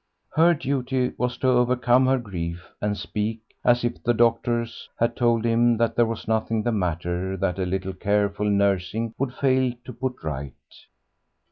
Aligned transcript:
Her 0.33 0.55
duty 0.55 1.11
was 1.15 1.37
to 1.37 1.47
overcome 1.49 2.07
her 2.07 2.17
grief 2.17 2.71
and 2.81 2.97
speak 2.97 3.41
as 3.63 3.83
if 3.83 4.01
the 4.03 4.15
doctors 4.15 4.89
had 4.99 5.15
told 5.15 5.45
him 5.45 5.77
that 5.77 5.95
there 5.95 6.07
was 6.07 6.27
nothing 6.27 6.63
the 6.63 6.71
matter 6.71 7.37
that 7.37 7.59
a 7.59 7.67
little 7.67 7.93
careful 7.93 8.49
nursing 8.49 9.13
would 9.19 9.31
fail 9.35 9.73
to 9.85 9.93
put 9.93 10.23
right. 10.23 10.55